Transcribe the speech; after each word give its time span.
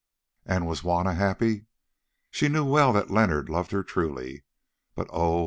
And 0.47 0.65
was 0.65 0.79
Juanna 0.81 1.13
happy? 1.13 1.67
She 2.31 2.47
knew 2.49 2.65
well 2.65 2.91
that 2.91 3.11
Leonard 3.11 3.49
loved 3.49 3.69
her 3.69 3.83
truly; 3.83 4.43
but 4.95 5.07
oh! 5.11 5.39